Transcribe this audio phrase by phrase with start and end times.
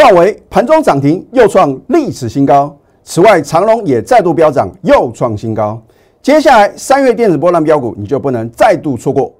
[0.00, 2.74] 创维盘中涨停，又创历史新高。
[3.02, 5.78] 此外，长隆也再度飙涨，又创新高。
[6.22, 9.30] 接下来三月电子波浪标股，你就不能再度错过。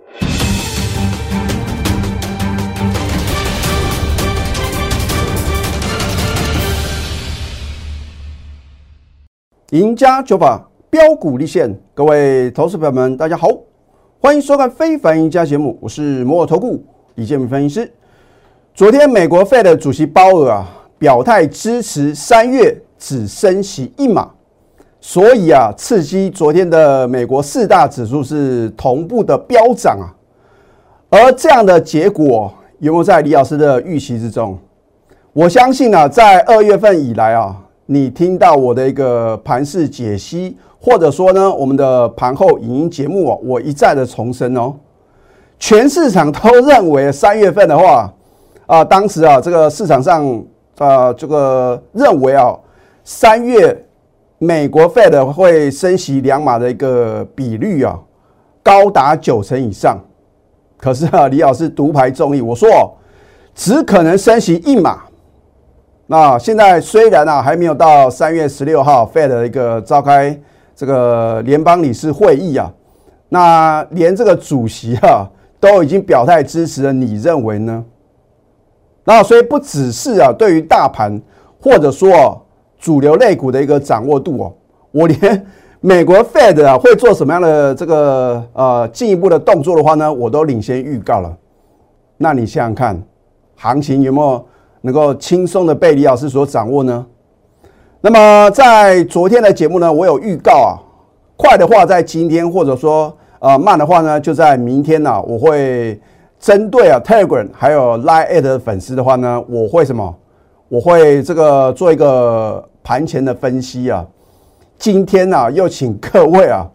[9.71, 13.49] 赢家九法标股立现，各位投资朋友们，大家好，
[14.21, 16.84] 欢迎收看《非凡赢家》节目，我是摩尔投顾
[17.15, 17.91] 李建明分析师。
[18.73, 20.66] 昨天，美国费的主席鲍尔啊
[20.98, 24.30] 表态支持三月只升息一码，
[25.01, 30.06] 所以啊，刺激昨天的美国四大指数是同步的飙涨啊。
[31.11, 34.59] 而这样的结果有没有在李老师的预期之中？
[35.33, 37.56] 我相信呢，在二月份以来啊。
[37.87, 44.73] 你听到我的一个盘势解析，或者说呢，我们的盘后影音节目啊，我一再的重申哦，
[45.59, 48.09] 全市场都认为三月份的话
[48.70, 50.24] 啊，当时啊，这个市场上
[50.78, 52.56] 啊，这个认为啊，
[53.02, 53.77] 三月
[54.39, 57.98] 美国 Fed 会升息两码的一个比率啊，
[58.62, 59.98] 高达九成以上。
[60.77, 62.97] 可是啊，李老师独排众议，我说
[63.56, 65.00] 只可能升息一码。
[66.06, 70.41] 那现在虽然呢还没有到三月十六号 Fed 的一个召开
[70.77, 72.73] 这个联邦理事会议啊，
[73.30, 77.84] 那连这个主席啊都已经表态支持了，你认为呢？
[79.05, 81.20] 那所以不只是啊对于大盘
[81.61, 82.41] 或者说
[82.79, 84.53] 主流类股的一个掌握度哦，
[84.92, 85.47] 我连
[85.81, 91.37] 美国 Fed 啊会做什么样的这个呃进一步的动作的话呢，我都领先预告了。
[92.17, 93.03] 那你想想看，
[93.57, 94.45] 行情有没有？
[94.83, 97.05] 能够轻松的被李老师所掌握呢？
[98.01, 100.73] 那么在昨天的节目呢，我有预告啊，
[101.37, 106.01] 快的话在今天，或者说呃慢的话呢，就在明天呢，我会
[106.41, 110.16] 针对啊 Telegram 还有 Line 的粉丝的话呢，我会什么？
[110.69, 114.06] 我会这个做一个盘前的分析啊。
[114.78, 116.66] 今天呢，又请各位啊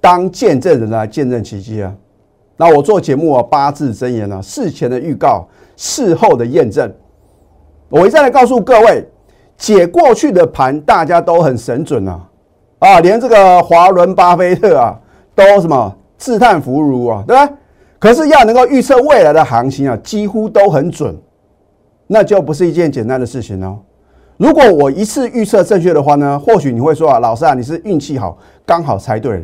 [0.00, 1.92] 当见证人来见证奇迹啊。
[2.56, 6.92] 那我做节目啊，八字真言啊，事前的预告，事后的验证。
[7.88, 9.04] 我一再来告诉各位，
[9.56, 12.20] 解过去的盘，大家都很神准啊，
[12.78, 14.96] 啊，连这个华伦巴菲特啊，
[15.34, 17.52] 都什么自叹弗如啊，对吧？
[18.00, 21.14] 可是要能够预测未来的行情啊，几乎都很准，
[22.08, 23.78] 那就不是一件简单的事情哦。
[24.38, 29.42] 如果我一次预测正确的话呢，或许你会说啊，老师啊，你是运气好，刚好猜对了。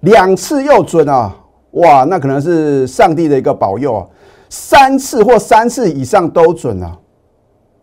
[0.00, 1.34] 两次又准啊，
[1.70, 4.06] 哇，那可能是上帝的一个保佑啊。
[4.50, 6.96] 三次或三次以上都准啊。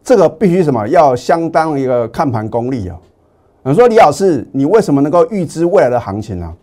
[0.04, 0.88] 这个必须什么？
[0.88, 2.96] 要相当一个看盘功力啊！
[3.64, 6.54] 你说李老师，你为什么能够预知未来的行情呢？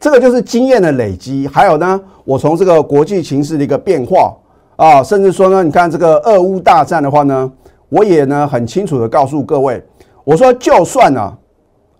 [0.00, 4.34] 这个就是经验的累积，还有呢，我从这个国际形势的一个变化
[4.76, 7.52] 啊，甚至说呢，你看这个俄乌大战的话呢，
[7.90, 9.84] 我也呢很清楚的告诉各位，
[10.24, 11.36] 我说就算呢，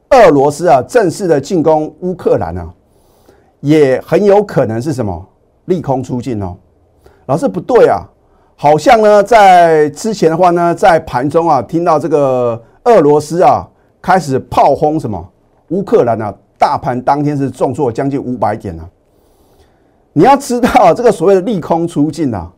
[0.09, 2.69] 俄罗斯啊正式的进攻乌克兰啊，
[3.61, 5.23] 也很有可能是什么
[5.67, 6.57] 利空出尽哦。
[7.27, 8.09] 老师不对啊。
[8.57, 13.67] 好像呢，在之前的话呢，在盘中啊，听到这个俄罗斯啊
[14.03, 15.27] 开始炮轰什么
[15.69, 18.89] 乌克兰啊，大盘当天是重挫将近五百点啊。
[20.13, 22.49] 你要知道，这个所谓的利空出尽啊，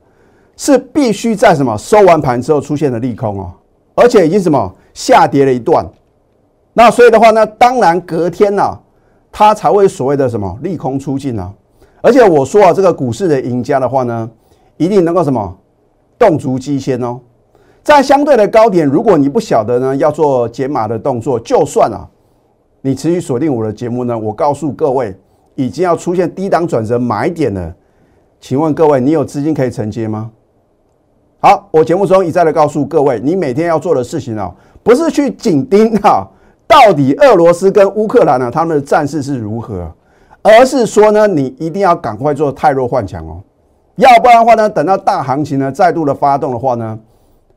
[0.57, 3.53] 是必须在什么收完盘之后出现的利空哦，
[3.95, 5.89] 而且已经什么下跌了一段。
[6.75, 8.79] 那所以的话呢，当然隔天呢，
[9.31, 11.53] 它才会所谓的什么利空出尽啊。
[12.01, 14.29] 而且我说啊，这个股市的赢家的话呢，
[14.77, 15.57] 一定能够什么。
[16.19, 17.19] 动足机先哦，
[17.83, 22.07] 在相对的高点，如果你不晓得呢，要做解码的动作，就算啊，
[22.85, 25.17] 你持续锁定我的节目呢，我告诉各位，
[25.55, 27.75] 已经要出现低档转折买点了。
[28.41, 30.33] 请问各位，你有资金可以承接吗？
[31.39, 36.27] 好，我节目中一再的告诉各位，你每天要做的事情啊，不是去紧盯啊，
[36.67, 39.89] 到底俄罗斯跟乌克兰呢，他们的战事是如何，
[40.43, 43.41] 而是说呢，你一定要赶快做太弱换强哦。
[43.95, 46.99] 要不然的话呢，等到大行情呢再度的发动的话呢，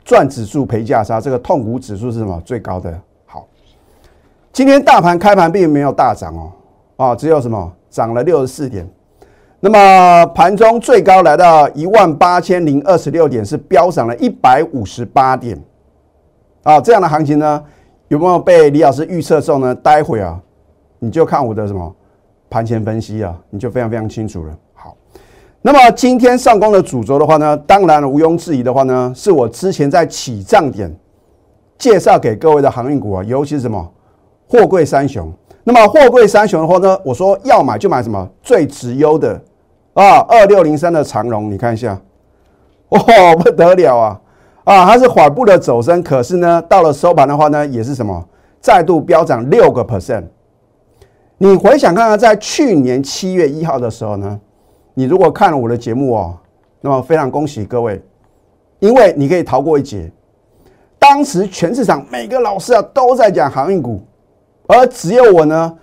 [0.03, 3.01] 赚指数赔价差，这个痛苦指数是什么最高的？
[4.55, 6.51] 今天大盘开盘并没有大涨哦，
[6.95, 8.89] 啊，只有什么涨了六十四点，
[9.59, 15.61] 那么盘中最高来到一万八千零二十六点，是飙涨了一百五十八点，
[16.63, 17.61] 啊，这样的行情呢，
[18.07, 19.75] 有没有被李老师预测中呢？
[19.75, 20.39] 待会啊，
[20.99, 21.93] 你就看我的什么
[22.49, 24.57] 盘前分析啊，你就非常非常清楚了。
[24.73, 24.95] 好
[25.61, 30.89] 那么今天上攻的主轴的话呢，当然毋庸置疑的话呢，是我之前在起涨点
[31.77, 33.91] 介绍给各位的航运股啊，尤其是什么
[34.47, 35.31] 货柜三雄。
[35.63, 39.41] 那么货柜三雄的话呢，我说要买就买什么最直优的
[39.93, 41.99] 啊，二六零三的长荣，你看一下，
[42.89, 42.99] 哇，
[43.35, 44.21] 不得了啊！
[44.63, 48.23] 啊，它是缓步的走升，可是呢，到了收盘的话呢，也是什么？
[48.59, 50.25] 再度飙涨六个 percent。
[51.37, 54.39] 你回想看看，在去年七月一号的时候呢，
[54.93, 56.37] 你如果看了我的节目哦，
[56.81, 58.01] 那么非常恭喜各位，
[58.79, 60.11] 因为你可以逃过一劫。
[60.99, 64.01] 当时全市场每个老师啊都在讲航运股，
[64.67, 65.77] 而只有我呢，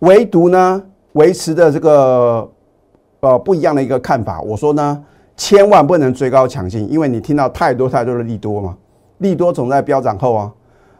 [0.00, 0.82] 唯独呢
[1.12, 2.50] 维持的这个
[3.20, 4.40] 呃不一样的一个看法。
[4.40, 5.04] 我说呢，
[5.36, 8.76] 千万不能追高抢进，因为你听到太多太多的利多嘛，
[9.18, 10.52] 利多总在飙涨后啊。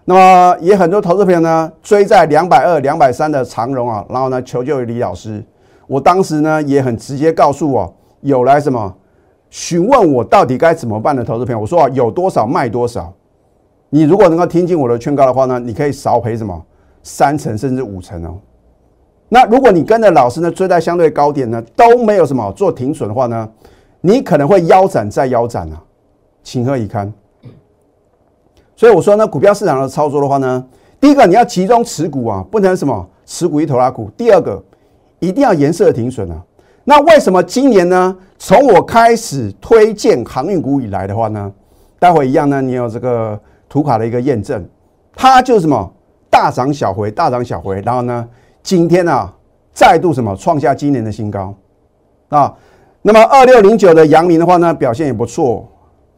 [0.04, 5.42] 那么也很多投资朋友呢追在两百二、两百三的长荣啊，然后呢求救于李老师。
[5.86, 8.94] 我当时呢也很直接告诉我，有来什么
[9.50, 13.12] 询问我到底该怎么办的投资朋友，我说啊有多少卖多少。
[13.90, 16.62] 你如果能够听进我的劝告的话呢，你可以少赔什么
[17.04, 18.36] 三成甚至五成哦。
[19.28, 23.48] 那如果你跟着老师呢追在相对高点呢都没有什么做停损的话呢，
[24.00, 25.80] 你可能会腰斩再腰斩啊，
[26.42, 27.12] 情何以堪？
[28.76, 30.66] 所以我说呢，股票市场的操作的话呢，
[31.00, 34.10] 第一个你要集中持股啊，不能什么持股一头拉股。
[34.16, 34.62] 第二个，
[35.20, 36.42] 一定要颜色停损啊。
[36.84, 38.16] 那为什么今年呢？
[38.36, 41.50] 从我开始推荐航运股以来的话呢，
[41.98, 44.68] 待会一样呢，你有这个图卡的一个验证，
[45.14, 45.93] 它就是什么
[46.34, 48.28] 大涨小回，大涨小回，然后呢，
[48.60, 49.32] 今天呢
[49.72, 51.54] 再度什么创下今年的新高
[52.28, 52.52] 啊。
[53.02, 55.64] 那么二六零九的阳明的话呢，表现也不错。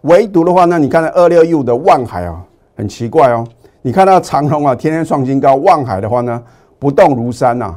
[0.03, 2.43] 唯独的话呢，你看到二六一五的万海啊，
[2.75, 3.47] 很奇怪哦。
[3.83, 6.43] 你看到长隆啊，天天创新高，万海的话呢，
[6.79, 7.75] 不动如山呐，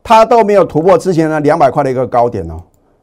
[0.00, 2.54] 它都没有突破之前呢两百块的一个高点哦。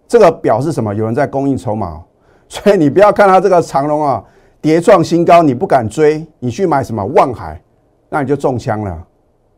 [0.08, 0.96] 这个表示什么？
[0.96, 2.02] 有人在供应筹码，
[2.48, 4.24] 所以你不要看它这个长隆啊，
[4.62, 7.62] 跌创新高，你不敢追，你去买什么万海，
[8.10, 9.06] 那你就中枪了。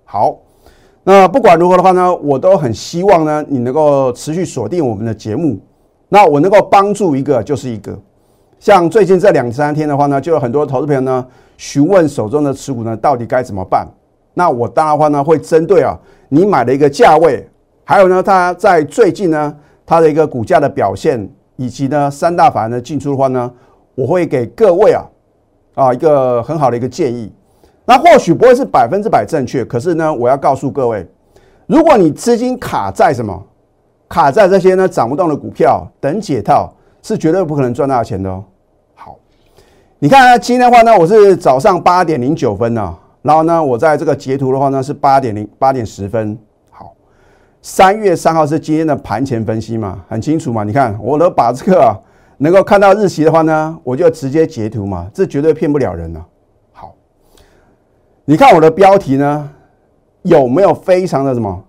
[0.05, 0.37] 好，
[1.03, 5.59] 那不管如何的话呢，我都很希望呢，你能够持续锁定我们的节目，
[6.07, 7.97] 那我能够帮助一个就是一个。
[8.59, 11.25] 像最近这两三天的话呢，就有很多投资朋友呢
[11.57, 13.87] 询问手中的持股呢到底该怎么办。
[14.33, 15.97] 那我当然话呢会针对啊
[16.27, 17.47] 你买的一个价位，
[17.83, 19.55] 还有呢它在最近呢
[19.85, 23.51] 它的一个股价的表现，以及呢三大法人的进出的话呢，
[23.95, 25.05] 我会给各位啊
[25.75, 27.31] 啊一个很好的一个建议。
[27.89, 31.03] 那或许不会是百分之百正确，可是呢我要告诉各位，
[31.65, 33.43] 如果你资金卡在什么，
[34.07, 36.71] 卡在这些呢涨不动的股票等解套。
[37.01, 38.43] 是绝对不可能赚大钱的哦。
[38.93, 39.17] 好，
[39.99, 46.37] 你看今天的话呢，我是早上八点零九分呢，然后呢，我在这个截图的话呢是八点零八点十分。
[46.69, 46.93] 好，
[47.61, 50.65] 三月三号是今天的盘前分析嘛，很清楚嘛。
[50.65, 51.97] 你看，我都把这个
[52.39, 56.25] 能够看到日期的话呢，我就直接截图嘛，这绝对骗不了人了。
[58.29, 59.49] 你看我的标题呢，
[60.21, 61.63] 有没有非常的什么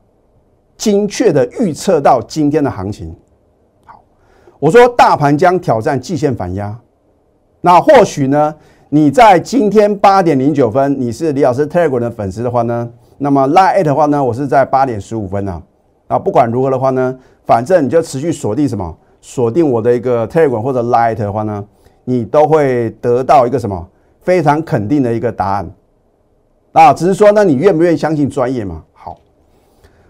[0.76, 3.16] 精确的预测到今天的行情？
[3.86, 4.02] 好
[4.58, 6.78] 我说大盘将挑战季线反压，
[7.62, 8.54] 那或许呢？
[8.90, 15.62] 你在今天八点零九分，你是李老师 Telegram 的粉丝的话呢，那么 Line 的话呢，我是在八点十五分呢。
[16.08, 21.64] 啊，不管如何的话呢，反正你就持续锁定什么，锁定我的一个 Telegram 或者 Light 的话呢，
[22.04, 23.88] 你都会得到一个什么
[24.20, 25.70] 非常肯定的一个答案。
[26.72, 28.82] 啊，只是说呢，你愿不愿意相信专业嘛？
[28.92, 29.18] 好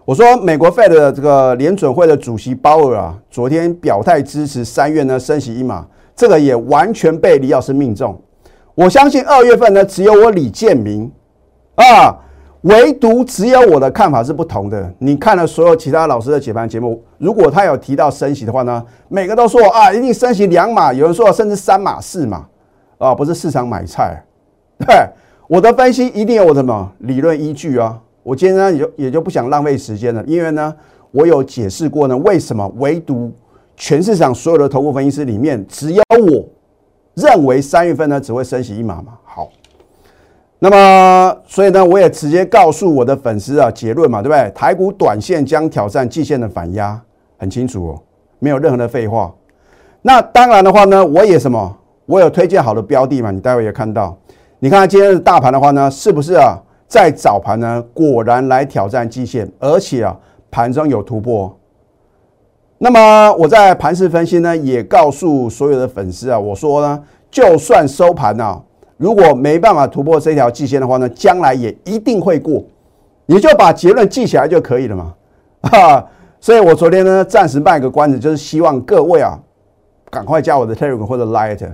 [0.05, 8.21] 我说，美国 Fed 的这个联准会的主席鲍尔啊，昨天表态支持三月呢升息一码，这个也完全被李老师命中。
[8.75, 11.11] 我相信二月份呢，只有我李建明
[11.77, 12.15] 啊，
[12.63, 14.93] 唯独只有我的看法是不同的。
[14.99, 22.47] 你看了所有其他老师的解盘节目，如果他有提到升息的话呢，每个都说啊，一定升息两码，有人说甚至三码四码
[22.99, 24.23] 啊，不是市场买菜。
[24.79, 24.95] 对，
[25.51, 28.01] 我的分析一定有我什么理论依据啊。
[28.23, 30.73] 我今天呢也就也就不想浪费时间了，因为呢，
[31.11, 33.33] 我有解释过呢，为什么唯独
[33.75, 36.49] 全市场所有的头部分析师里面，只有我
[37.15, 39.19] 认为三月份呢只会升息一码嘛。
[39.25, 39.49] 好，
[40.61, 44.49] 那么所以呢，我也直接告诉我的粉丝啊，结论嘛，对不对？
[44.55, 46.97] 台股短线将挑战季线的反压，
[47.37, 48.03] 很清楚哦，
[48.39, 49.35] 没有任何的废话。
[50.03, 51.77] 那当然的话呢，我也什么，
[52.07, 54.17] 我有推荐好的标的嘛，你待会也看到。
[54.63, 56.59] 你看今天的大盘的话呢，是不是啊？
[56.87, 60.15] 在早盘呢，果然来挑战季线，而且啊，
[60.51, 61.59] 盘中有突破。
[62.77, 68.63] 那么我在盘势分析呢，也告诉所有的粉丝啊，我说呢，就算收盘呢，
[68.99, 72.63] 如果没办法突破这条季线的话呢，将来也一定会过。
[73.25, 75.15] 你就把结论记起来就可以了嘛。
[75.73, 76.07] 哈，
[76.39, 79.41] 所以我昨天呢，暂时卖个关子，就是希望各位啊，
[80.11, 81.67] 赶快加我的 Telegram 或者 Light，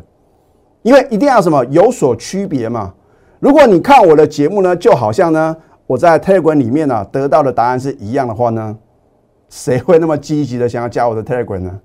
[0.86, 2.94] 因为一定要什么有所区别嘛。
[3.40, 5.56] 如果你看我的节目呢，就好像呢，
[5.88, 8.76] 我在 Telegram 里面呢得到的答案是一样的话呢，
[9.48, 11.80] 谁会那么积极的想要加我的 Telegram 呢？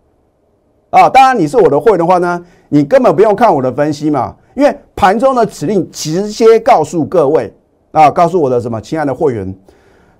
[0.91, 7.51] 啊，当然你是我的会员的话呢，你根本不用看我的分析嘛，因为盘中的指令直接告诉各位
[7.93, 9.51] 啊，告诉我的什么亲爱的会员，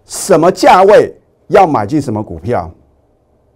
[0.05, 1.15] 什么价位
[1.49, 2.71] 要买进什么股票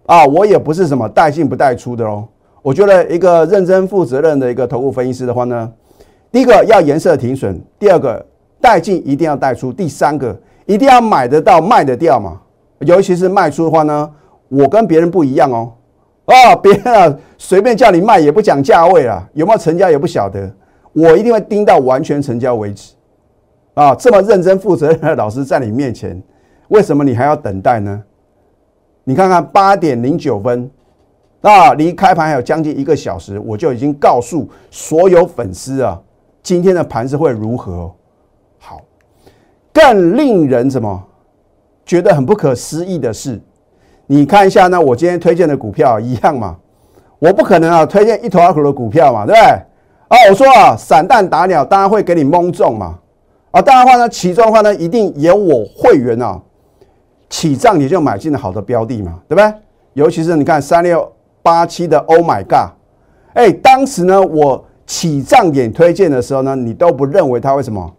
[0.06, 0.24] 啊？
[0.24, 2.28] 我也不是什么带进不带出的哦。
[2.66, 5.72] 我觉得一个认真负责任的一个投顾分析师的话呢，
[6.32, 8.26] 第一个要颜色停损，第二个
[8.60, 12.40] 带进一定要带出，第三个一定要买得到卖得掉嘛。
[12.80, 14.10] 尤其是卖出的话呢，
[14.48, 15.74] 我跟别人不一样哦。
[16.24, 20.52] 啊，别人啊随便叫你卖也不讲价位啊，有没有成交也不晓得。
[20.92, 22.94] 我一定会盯到完全成交为止，
[23.74, 26.20] 啊，这么认真负责任的老师在你面前，
[26.66, 28.02] 为什么你还要等待呢？
[29.04, 30.68] 你看看八点零九分，
[31.42, 36.00] 啊，离开盘还有将近一个小时，我就已经告诉所有粉丝啊，
[36.42, 37.94] 今天的盘是会如何？
[38.58, 38.80] 好，
[39.72, 41.04] 更令人什么
[41.84, 43.40] 觉得很不可思议的是，
[44.06, 46.56] 你看一下呢，我今天推荐的股票一样嘛，
[47.18, 49.42] 我不可能啊推荐一头二股的股票嘛，对不对？
[50.08, 52.98] 啊，我说啊，散弹打鸟，当然会给你蒙中嘛。
[53.52, 56.40] 啊，当然话呢，其中的话呢，一定有我会员啊，
[57.28, 59.52] 起账你就买进了好的标的嘛，对不对？
[59.94, 61.10] 尤其是你看三六
[61.46, 62.72] 八七的 Oh my God，
[63.34, 67.94] 哎，当时呢，我起涨点推荐的时候呢，你都不认为它为什么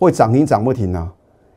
[0.00, 1.08] 会涨停涨不停呢？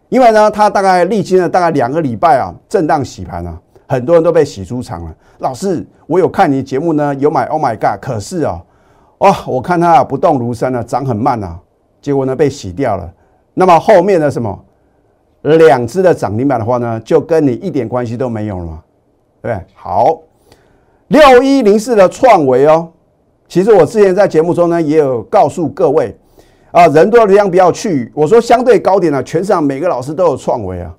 [0.10, 5.16] 因为呢，它大概历经了大概两个礼拜啊，震荡洗盘啊，很多人都被洗出场了。
[5.40, 8.64] 老师，我有看你节目呢，有买 Oh my God，可是啊。
[9.18, 11.60] 哦，我看它啊不动如山了，涨很慢啊，
[12.00, 13.12] 结果呢被洗掉了。
[13.54, 14.58] 那么后面的什么
[15.42, 18.84] 两只的涨停板的话呢，就跟你一点关系都没有了嘛，
[19.42, 19.66] 对不对？
[19.74, 20.18] 好，
[21.10, 22.88] 六一零四的创维哦，
[23.48, 26.16] 其实我之前在节目中呢也有告诉各位
[26.72, 28.12] 啊，人多的地方不要去。
[28.16, 30.96] 我说相对高点呢，全市场每个老师都有创维啊。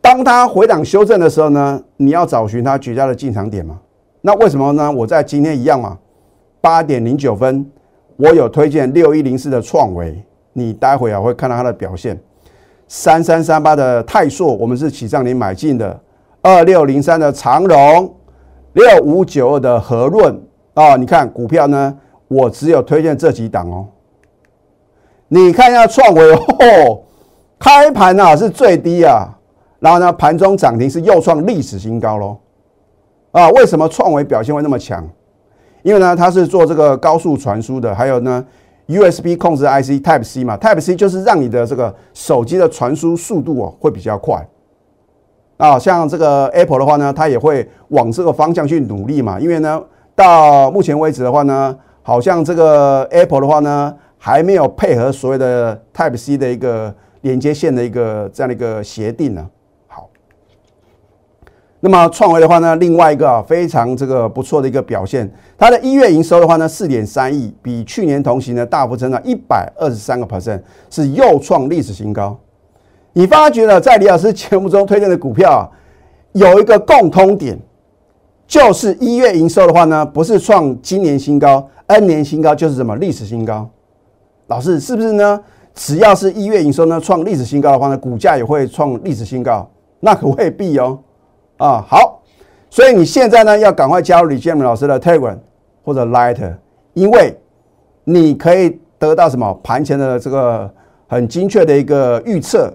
[0.00, 3.78] 当它回档修正的时候呢，你要找寻它绝佳的进场点嘛。
[4.20, 4.90] 那为什么呢？
[4.90, 5.98] 我在今天一样嘛。
[6.60, 7.64] 八点零九分，
[8.16, 10.22] 我有推荐六一零四的创维，
[10.52, 12.16] 你待会啊会看到它的表现。
[12.86, 16.00] 三三三八的泰硕，我们是起涨你买进的。
[16.42, 18.14] 二六零三的长荣，
[18.78, 20.40] 六五九二的和润
[20.74, 21.92] 啊，你看股票呢，
[22.28, 23.84] 我只有推荐这几档哦。
[25.26, 27.02] 你看一下创维哦，
[27.58, 29.36] 开盘啊是最低啊，
[29.80, 32.36] 然后呢盘中涨停是又创历史新高喽。
[33.32, 35.04] 啊，为什么创维表现会那么强？
[35.82, 38.44] 因为呢，它是做这个高速传输的，还有呢
[38.86, 44.48] ，USB 控制 IC Type C 嘛，Type C 就是让你的这个手机的传输速度哦会比较快。
[45.58, 49.38] 啊，像这个 Apple 的话呢，它也会往这个方向去努力嘛。
[49.40, 49.82] 因为呢，
[50.14, 59.44] 到目前为止的话呢，好像这个 Apple 的话呢，还没有配合所谓的 Type C 的一个连接线的一个这样的一个协定呢。
[59.88, 60.08] 好
[61.80, 72.38] 那么创维的话呢，另外一个啊非常这个不错的一个表现，它的一月营收的话呢，四点三亿，比去年同期呢大幅增长一百二十三个 percent，是又创历史新高。
[73.18, 75.66] 你发觉了，在李老师节目中推荐的股票啊，
[76.34, 77.58] 有一个共通点，
[78.46, 83.68] 就是一月营收的话呢，不是创今年新高，N 年新高，就是什么历史新高。
[84.46, 85.40] 老师是不是呢？
[85.74, 91.00] 只要是一月营收呢创历史新高的话呢，股价也会创历史新高，那可未必哦。
[91.56, 92.22] 啊，好，
[92.70, 95.38] 所以你现在呢要赶快加入李建明老师的 Telegram
[95.82, 96.54] 或者 Light，
[96.94, 97.36] 因为
[98.04, 100.72] 你可以得到什么盘前的这个
[101.08, 102.72] 很精确的一个预测，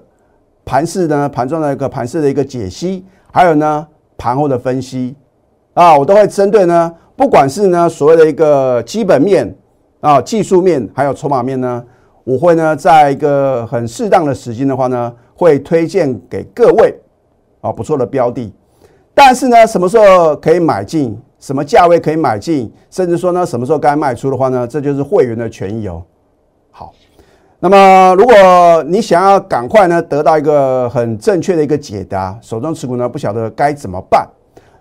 [0.66, 5.16] 盘市呢盘中的一个盘市的一个解析，还有呢盘后的分析
[5.74, 9.56] 啊，我都会针对呢，不管是呢所谓的一个基本面
[10.00, 11.84] 啊、技术面，还有筹码面呢，
[12.24, 16.94] 我会呢在一个很适当的时间的话呢，会推荐给各位
[17.62, 18.54] 啊不错的标的。
[19.14, 21.18] 但是呢，什么时候可以买进？
[21.40, 22.72] 什么价位可以买进？
[22.90, 24.66] 甚至说呢，什么时候该卖出的话呢？
[24.68, 26.02] 这就是会员的权益哦。
[27.64, 28.36] 那么如果
[28.88, 34.28] 你想要赶快呢得到一个很正确的一个解答，手中持股呢不晓得该怎么办？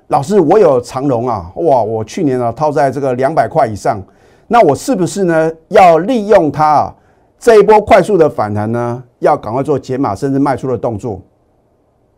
[0.08, 4.02] 老师，我有长龙啊，哇，我去年啊套在这个两百块以上，
[4.48, 6.94] 那我是不是呢要利用它啊
[7.38, 11.22] 这一波快速的反弹呢，要赶快做解码甚至卖出的动作？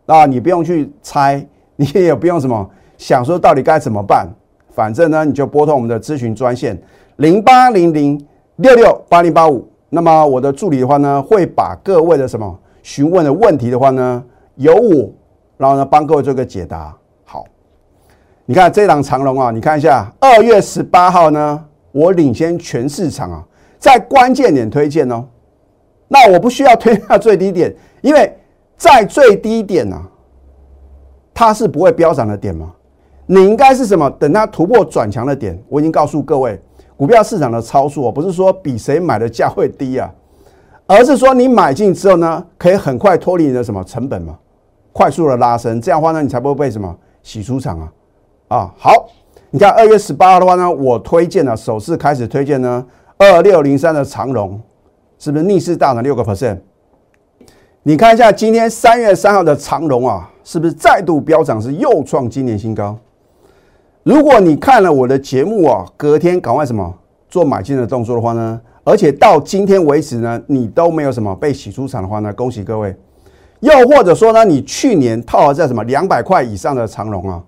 [0.07, 1.45] 啊，你不用去猜。
[1.75, 2.67] 你也不用什么
[2.97, 4.27] 想说到底该怎么办，
[4.73, 6.75] 反正呢你就拨通我们的咨询专线
[7.17, 8.19] 零八零零
[8.55, 9.63] 六六八零八五。
[9.89, 14.23] 那么我的助理的话呢，会把各位的什么询问的问题的话呢，
[14.55, 15.11] 由我
[15.57, 16.95] 然后呢帮各位做个解答。
[17.23, 17.45] 好，
[18.45, 23.43] 你看这档长龙啊，你看一下二月十八号呢，我领先全市场啊，
[23.77, 25.25] 在关键点推荐哦。
[26.07, 28.37] 那我不需要推到最低点，因为
[28.77, 30.01] 在最低点呢。
[31.37, 32.73] 它是不会飙涨的点吗？
[33.25, 34.09] 你应该是什么？
[34.11, 36.57] 等它突破转强的点，我已经告诉各位，
[36.97, 40.09] 股票市场的操作不是说比谁买的价会低啊，
[40.87, 44.37] 而是说你买进之后呢，可以很快脱离你的什么成本嘛，
[44.93, 47.91] 快速的拉升，这样的话呢，你才不会被什么洗出场啊。
[48.47, 49.09] 啊，好，
[49.49, 52.85] 你看二月十八号的话呢，我推荐了首次开始推荐呢，
[53.17, 54.61] 二六零三的长荣，
[55.17, 56.59] 是不是逆势大涨六个 percent？
[57.83, 62.97] 你看一下今天三月三号的长荣啊，是不是再度飙涨，是又创今年新高？
[64.05, 66.93] 如果你看了我的节目啊，隔天赶快什么
[67.27, 72.95] 做买进的动作的话呢，而且到今天为止呢，你都没有什么被洗出场的话呢，恭喜各位。
[73.61, 77.43] 又或者说呢，你去年套在什么两百块以上的长龙啊，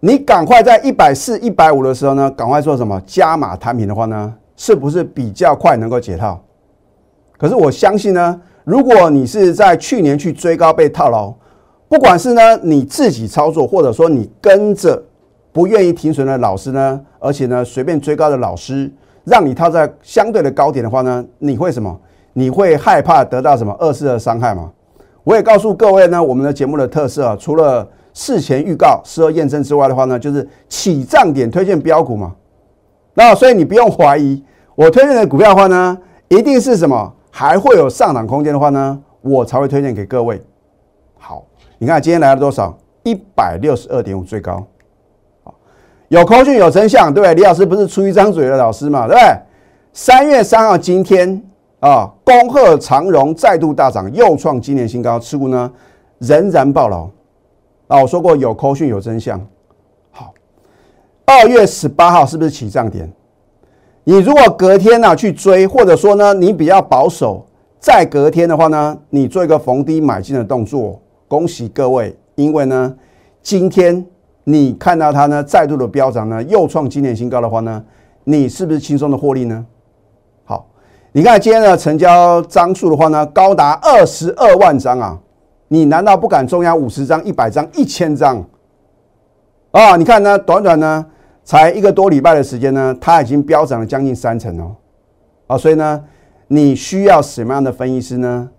[0.00, 6.42] 你赶快在一百四、一百五的时候呢，赶快做什么加码摊平的话呢，是不是比较快能够解套？
[7.38, 8.40] 可是我相信呢。
[8.64, 11.32] 如果你是在去年去追高被套牢，
[11.88, 15.00] 不管是呢你自己操作，或者说你跟着
[15.58, 18.88] 不愿意停损的老师呢，而且呢随便追高的老师，
[19.24, 21.98] 让你套在相对的高点的话呢，你会什么？
[22.32, 24.70] 你会害怕得到什么二次的伤害吗？
[25.24, 27.84] 我也告诉各位呢，我们的节目的特色啊，除了
[28.14, 32.36] 事前预告、事后验证之外的话呢，就是起涨点推荐标股嘛。
[33.14, 34.40] 那所以你不用怀疑，
[34.76, 35.98] 我推荐的股票的话呢，
[36.28, 37.12] 一定是什么？
[37.32, 40.40] 还会有上涨空间的话呢，我才会推荐给各位。
[41.18, 41.44] 好，
[41.78, 42.78] 你看今天来了多少？
[43.02, 44.64] 一百六十二点五最高。
[46.08, 47.34] 有空讯有真相，对不对？
[47.34, 49.38] 李老师不是出一张嘴的老师嘛，对不对？
[49.92, 51.42] 三月三号今天
[51.80, 55.70] 啊，恭贺长荣再度大涨，又创今年新高，持股呢
[56.18, 57.08] 仍然暴牢。
[57.88, 59.40] 啊，我说过有空讯有真相。
[60.10, 60.32] 好，
[61.26, 63.10] 二月十八号是不是起涨点？
[64.04, 67.44] 你如果隔天呢去追，或者说呢你比较保守，
[67.78, 72.94] 再隔天的话呢，你做一个逢低买进的动作，恭喜各位，因为呢
[73.42, 74.04] 今天
[74.50, 77.84] 你看到它呢再度的飙涨呢，又创今年新高的话呢，
[78.24, 79.66] 你是不是轻松的获利呢？
[80.46, 80.66] 好，
[81.12, 85.18] 你看今天的成交张数的话呢，高达二十二万张啊，
[85.68, 88.42] 你难道不敢重压五十张、一百张、一千张
[89.72, 89.96] 啊？
[89.96, 91.06] 你看呢，短短呢。
[91.44, 94.76] 才一个多礼拜的时间呢，它已经飙涨了将近三成哦，
[95.46, 96.04] 啊，所以呢，
[96.46, 98.50] 你需要什么样的分析师呢？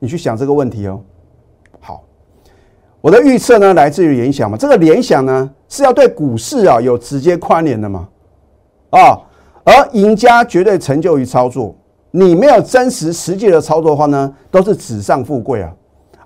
[0.00, 1.00] 你去想这个问题哦。
[3.00, 8.08] 我的预测呢，来自于联想嘛，这个联想呢是要对股市啊有直接关联的嘛，
[8.90, 9.20] 啊，
[9.64, 11.74] 而赢家绝对成就于操作，
[12.10, 15.72] 你没有真实实际的操作的话呢，都是纸上富贵啊，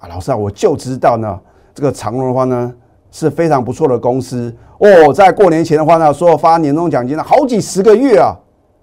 [0.00, 1.38] 啊，老师啊，我就知道呢，
[1.74, 2.72] 这个长隆的话呢
[3.10, 4.54] 是非常不错的公司。
[4.78, 8.34] 哦，在过年前的话呢，说发年终奖金呢，好几十个月啊。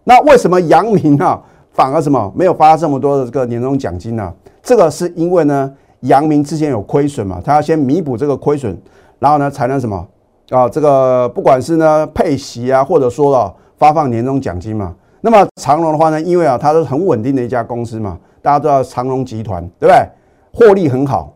[0.04, 4.32] 那为什么阳明啊反而什么没有发这么多的这个年终奖金呢？
[4.62, 8.78] 这个是因为呢，阳明之前有亏损嘛，他要先弥补这个亏损，
[9.20, 10.08] 然后呢才能什么
[10.50, 10.68] 啊？
[10.70, 14.96] 这个不管是呢配息啊，或者说了发放年终奖金嘛。
[15.22, 20.10] 那么长隆的话呢，因为啊它是很稳定的一家公司嘛，大家都知道长隆集团对不对？
[20.52, 21.34] 获利很好，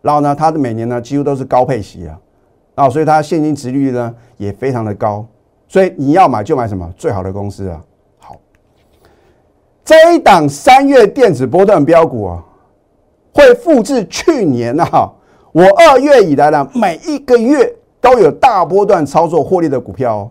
[0.00, 2.18] 然后呢，它的每年呢几乎都是高配息啊。
[2.74, 5.24] 啊，所以它现金值率呢也非常的高，
[5.68, 7.80] 所以你要买就买什么最好的公司啊。
[8.18, 8.34] 好，
[9.84, 12.42] 这一档三月电子波段标股啊，
[13.32, 15.10] 会复制去年啊，
[15.52, 20.30] 我二月以来呢每一个月都有大波段操作获利的股票哦。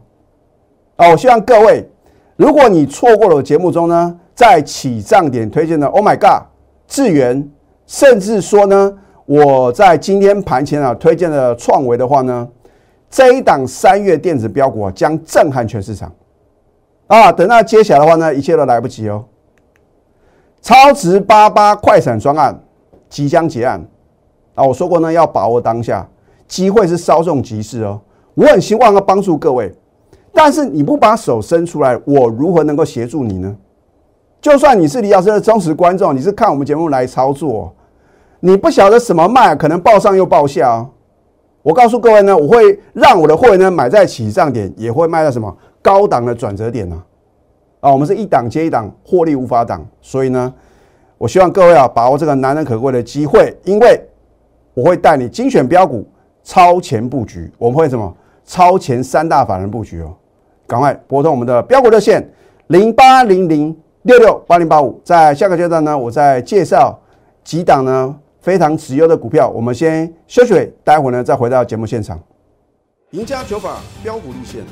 [0.97, 1.89] 啊，我希望各位，
[2.35, 6.43] 如果你错过了我节目中呢在起涨点推荐的，Oh my God，
[6.87, 7.49] 智源，
[7.85, 8.97] 甚至说呢。
[9.25, 12.45] 我在今天盘前啊推荐的创维的话呢，
[13.09, 16.11] 这一档三月电子标股啊将震撼全市场
[17.07, 17.31] 啊！
[17.31, 19.23] 等到接下来的话呢，一切都来不及哦。
[20.61, 22.61] 超值八八快闪专案
[23.11, 23.85] 即将结案
[24.55, 24.63] 啊！
[24.63, 26.09] 我说过呢，要把握当下
[26.47, 28.01] 机会是稍纵即逝哦。
[28.33, 29.71] 我很希望要帮助各位，
[30.33, 33.55] 但是你不把手伸出来，我如何能够协助你呢？
[34.39, 37.71] 就算你是李老师的忠实观众，你是看我们节目来操作。
[38.39, 40.89] 你不晓得什么卖，可能报上又报下哦。
[41.61, 47.03] 我告诉各位呢，我会让我的会员呢买在起涨点，也会卖在什么高档的转折点呢？
[47.81, 49.85] 啊，我们是一档接一档，获利无法挡。
[50.01, 50.51] 所以呢，
[51.21, 54.01] 我希望各位啊把握这个难能可贵的机会，因为
[54.73, 56.03] 我会带你精选标股，
[56.43, 57.47] 超前布局。
[57.59, 58.11] 我们会什么
[58.43, 60.17] 超前三大法人布局哦？
[60.65, 62.27] 赶快拨通我们的标股热线
[62.69, 64.99] 零八零零六六八零八五。
[65.03, 66.99] 在下个阶段呢，我再介绍
[67.43, 68.17] 几档呢。
[68.41, 72.19] 非常持优的股票，我们先休息，待会呢再回到节目现场。
[73.11, 74.63] 赢家九法标股立线，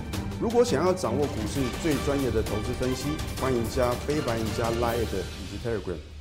[0.41, 3.09] 如果想要掌握股市最专业的投资分析，
[3.39, 6.18] 欢迎加非凡、赢家 Light 以及 Telegram。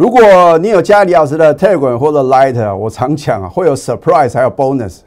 [0.00, 5.00] 如果你有加李老师的 Telegram 或者 Light，我常讲啊，会有 surprise 还有 bonus。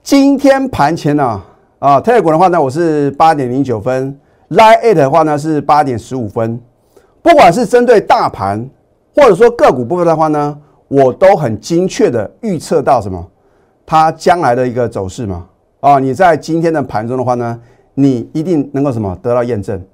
[0.00, 1.44] 今天盘前呢，啊
[1.80, 4.16] 啊，Telegram 的话呢，我是八点零九分
[4.50, 6.60] ，Line Eight 的话呢是八点十五分。
[7.20, 8.70] 不管是针对大盘，
[9.12, 13.26] 或者说个股部分的话呢，我都很精确的预测到什么，
[13.84, 15.48] 它将来的一个走势嘛。
[15.80, 17.60] 啊，你在今天的盘中的话呢，
[17.94, 19.84] 你一定能够什么得到验证。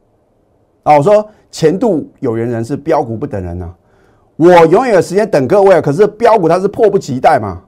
[0.83, 3.70] 啊，我说前度有缘人是标股不等人呐，
[4.42, 7.62] 我永远有时间等各位，可是标股它是迫不及待嘛。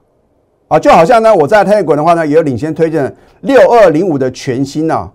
[0.67, 5.09] 啊，就好像呢，我在泰国的话呢，也有领先推荐六二零五的全新呐，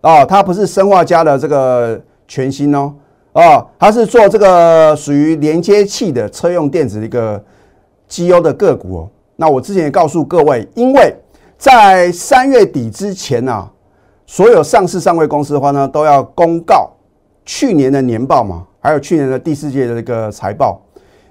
[0.00, 2.94] 啊，它不是生化家的这个全新哦，
[3.34, 7.44] 哦，它是做这个属于连接器的车用电子的一个
[8.08, 9.10] 绩优的个股哦。
[9.34, 11.14] 那我之前也告诉各位，因为
[11.58, 13.68] 在三月底之前呢，
[14.24, 16.90] 所有上市上位公司的话呢，都要公告
[17.44, 20.80] 去年的年报嘛，还有去年的第四届的这个财报，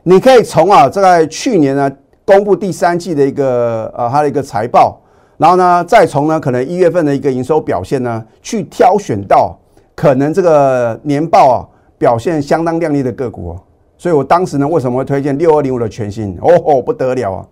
[0.07, 1.91] 你可以从啊，在去年呢。
[2.27, 4.99] 公布第三季的一个呃，它的一个财报，
[5.37, 9.55] 然后呢，再从呢可能一月份的一个营收表现呢，去挑选到
[9.93, 11.61] 可能这个年报啊
[11.99, 13.61] 表现相当亮丽的个股哦。
[13.95, 16.35] 所以我当时呢，为什么会推荐六二零五的全新？
[16.41, 17.45] 哦，不得了啊！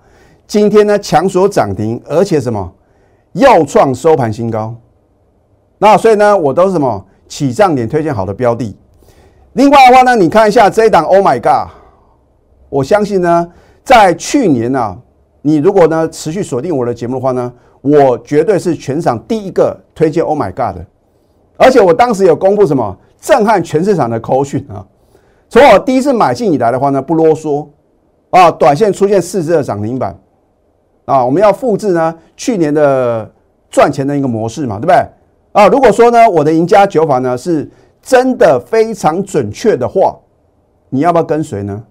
[0.47, 2.73] 今天呢强所涨停，而且什么
[3.33, 4.73] 又创收盘新高。
[5.77, 8.75] 那所以呢，我都是什么起涨点推荐好的标的。
[9.51, 11.82] 另外的话呢，你看一下这一档，Oh my God！
[12.73, 13.47] 我相信呢。
[13.85, 14.97] 在去年呢，
[15.41, 20.85] 你如果呢持续锁定我的节目的话呢，我绝对是全场第一个推荐 Oh my God 的，
[21.57, 24.87] 而且我当时有公布什么震撼全市场的口讯啊！
[25.49, 27.67] 从我第一次买进以来的话呢，不啰嗦
[28.29, 30.17] 啊，短线出现四只的涨停板
[31.03, 33.29] 啊，我们要复制呢去年的
[33.69, 34.95] 赚钱的一个模式嘛，对不对？
[35.51, 37.69] 啊，如果说呢我的赢家九法呢是
[38.01, 40.17] 真的非常准确的话，
[40.87, 41.83] 你要不要跟随呢？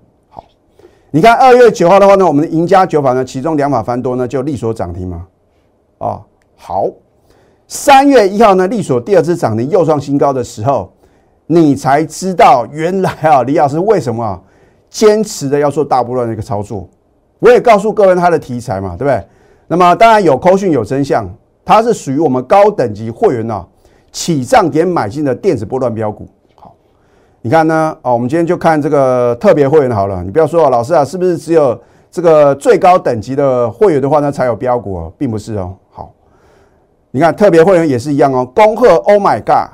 [1.15, 5.27] 你看二月九号的话呢，我们的赢家九法呢，其中两法翻多呢就利索涨停嘛，
[5.99, 6.23] 啊
[6.57, 6.89] 好，
[7.69, 10.91] 三月一号呢利索第二次涨停又创新高的时候，
[11.47, 14.43] 你才知道原来啊李老师为什么
[14.89, 16.89] 坚持的要做大波段的一个操作。
[17.41, 19.23] 我也告诉各位他的题材嘛，对不对？
[19.69, 21.29] 那么当然有扣讯有真相，
[21.63, 23.67] 它是属于我们高等级会员呢
[24.11, 26.27] 起涨点买进的电子波段标股。
[27.45, 27.97] 你看呢？
[28.03, 30.23] 哦，我们今天就看这个特别会员好了。
[30.23, 31.79] 你不要说老师啊，是不是只有
[32.09, 35.13] 这个最高等级的会员的话呢才有标股哦？
[35.19, 35.75] 并不是哦。
[35.91, 36.13] 好，
[37.11, 38.49] 你看特别会员也是一样哦。
[38.55, 39.71] 恭贺 Oh my God，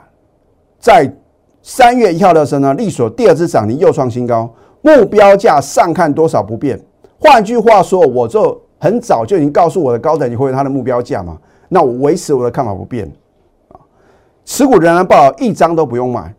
[0.78, 1.14] 在
[1.62, 4.50] 三月一号的时候呢，利索第二次涨停又创新高，
[4.80, 6.80] 目标价上看多少不变。
[7.18, 11.36] 换句话说，我就很早就已经告诉我的高等级会员他的目标价嘛。
[11.68, 13.06] 那我维持我的看法不变
[13.68, 13.76] 啊，
[14.46, 16.34] 持股仍然报一张都不用买。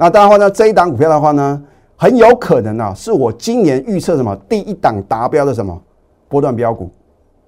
[0.00, 1.60] 那当然话呢，这一档股票的话呢，
[1.96, 5.76] 很有可能啊，是我今年预测什么第一档达标的什么
[6.28, 6.88] 波段标股。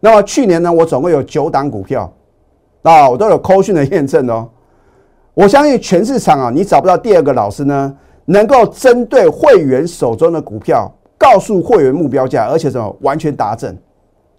[0.00, 2.12] 那么去年呢，我总共有九档股票，
[2.82, 4.48] 啊，我都有扣讯的验证哦。
[5.32, 13.76] 我相信全市场啊，你找不到第二个老师呢，能够针对会员手中的股票，告诉会员目标价，而且什么完全达证。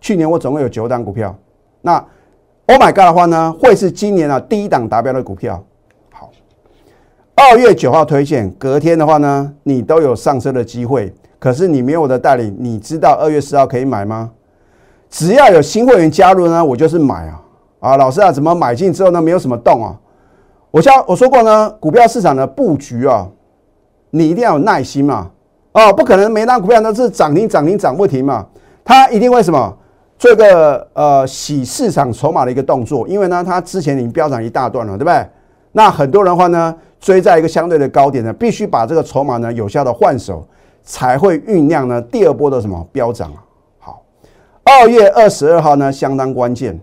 [0.02, 1.34] 去年我总共有九档股票，
[1.82, 1.94] 那
[2.66, 5.64] Oh my God 的话呢，会是今年啊第一档达标的股票。
[7.42, 11.12] 二月九号推荐，隔天的话呢，你都有上车的机会。
[11.40, 14.30] 可是你没有我的带领，你知道二月十号可以买吗？
[15.10, 17.42] 只要有新会员加入呢，我就是买啊！
[17.80, 19.98] 啊，老师啊，怎么买进之后呢，没有什么动啊？
[20.70, 23.28] 我教我说过呢，股票市场的布局啊，
[24.12, 25.32] 你一定要有耐心嘛！
[25.72, 28.46] 哦，不可能每单股票都是涨停涨停涨不停嘛，
[28.86, 29.76] 它一定会什么
[30.20, 35.28] 做一个呃洗市场筹码的一个动作，因为呢，它之前已经飙涨一大段了，对不对？
[35.72, 36.76] 那很多人的话呢？
[37.02, 40.48] 追在一个相对的高点呢，必须把这个筹码呢有效的换手，
[40.84, 43.44] 才会酝酿呢第二波的什么飙涨啊。
[43.80, 44.04] 好，
[44.64, 46.80] 二月二十二号呢相当关键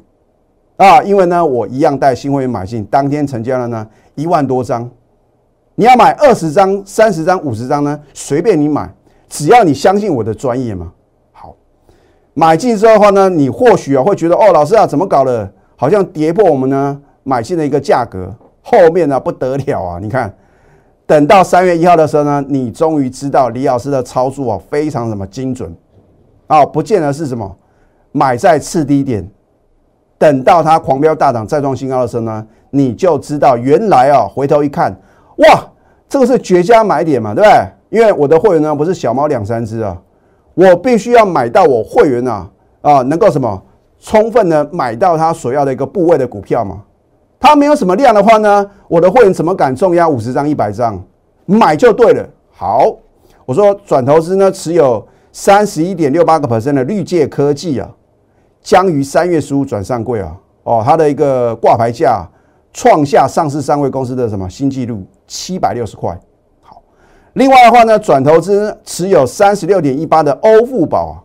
[0.76, 4.90] 啊，因为呢我一样带新会员买进，当天成交了呢一万多张。
[5.76, 8.92] 你要买二十张、三十张、五十张呢，随便你买，
[9.28, 10.92] 只要你相信我的专业嘛。
[11.30, 11.54] 好，
[12.34, 15.48] 买进之后的话呢，你或许啊会觉得哦，老师啊怎么搞的？
[15.76, 18.34] 好像跌破我们呢买进的一个价格。
[18.70, 19.98] 后面呢不得了啊！
[19.98, 20.30] 你看，
[21.06, 25.74] 等到三月一号的时候呢，你终于知道李老师的操作啊非常什么精准
[26.46, 27.56] 啊，不见得是什么
[28.12, 29.26] 买在次低点，
[30.18, 34.94] 等到它狂飙大涨再创新高的时候呢，你就知道原来啊回头一看，
[35.36, 35.64] 哇，
[36.06, 37.98] 这个是绝佳买点嘛，对不对？
[37.98, 39.96] 因为我的会员呢不是小猫两三只啊，
[40.52, 42.50] 我必须要买到我会员啊
[42.82, 43.62] 啊能够什么
[43.98, 46.82] 充分的买到他所要的一个部位的股票嘛。
[47.40, 51.00] 它没有什么量的话呢，我的会员怎么敢重压五十张、一百张
[51.46, 52.28] 买就对了。
[52.50, 52.84] 好，
[53.46, 57.88] 我说转投资呢，持有三十一点六八个 percent 的绿界科技啊，
[58.60, 60.36] 将于三月十五转上柜啊。
[60.64, 62.28] 哦，它的一个挂牌价
[62.72, 66.18] 创下上市三位公司的什么新纪录，七百六十块。
[66.60, 66.82] 好，
[67.34, 71.24] 另外的话呢，转投资持有三十六点一八的欧付宝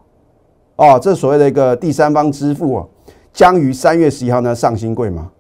[0.78, 2.86] 啊，哦，这所谓的一个第三方支付啊，
[3.34, 5.32] 将于三月十一号呢上新柜嘛。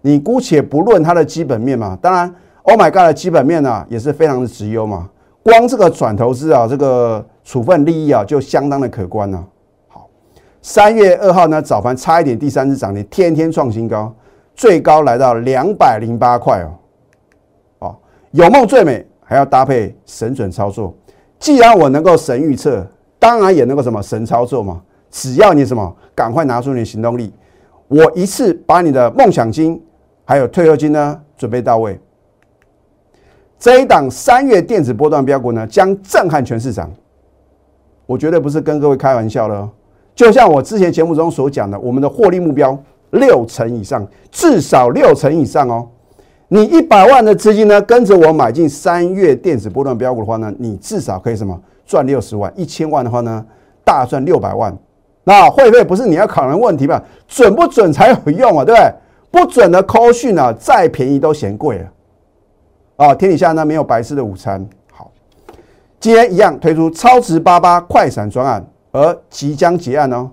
[0.00, 2.32] 你姑且不论它的基本面嘛，当然
[2.62, 5.10] ，Oh my God 的基本面呢也是非常的直优嘛。
[5.42, 9.44] 光这个转投资啊，这个处分利益啊，就相当的可观了。
[9.88, 10.08] 好，
[10.62, 14.14] 三月二号呢早盘差一点第三次涨停，天天创新高，
[14.54, 16.70] 最高来到两百零八块哦。
[17.80, 17.96] 哦，
[18.30, 20.94] 有梦最美，还要搭配神准操作。
[21.40, 22.86] 既然我能够神预测，
[23.18, 24.80] 当然也能够什么神操作嘛。
[25.10, 27.32] 只要你什么，赶快拿出你的行动力，
[27.88, 29.82] 我一次把你的梦想金。
[30.28, 31.98] 还有退休金呢，准备到位。
[33.58, 36.92] 这一档三月电子波段标股呢，将震撼全市场。
[38.04, 39.66] 我绝对不是跟各位开玩笑的，
[40.14, 42.78] 就像我之前节目中所讲的，我们的获利目标
[43.12, 45.88] 六成以上，至少六成以上哦。
[46.48, 52.52] 你一百万的资金呢，跟着我买进三月电子波段标股的话呢，你至少可以什么赚六十万？
[52.54, 53.42] 一千万的话呢，
[53.82, 54.76] 大赚六百万。
[55.24, 57.02] 那会不会不是你要考量问题吧？
[57.26, 58.92] 准不准才有用啊，对不对？
[59.30, 61.92] 不准的扣讯呢，再便宜都嫌贵了
[62.96, 63.14] 啊！
[63.14, 64.66] 天底下呢没有白吃的午餐。
[64.90, 65.10] 好，
[66.00, 70.30] 今天一样推出超值八八快闪专案，而即将结案哦。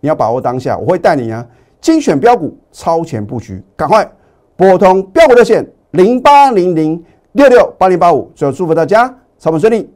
[0.00, 1.44] 你要把握当下，我会带你啊
[1.80, 4.08] 精选标股，超前布局，赶快
[4.54, 8.30] 拨通标股热线零八零零六六八零八五。
[8.34, 9.90] 最后祝福大家操盘顺利，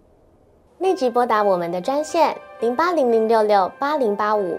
[0.78, 4.58] 立即拨打我们的专线零八零零六六八零八五。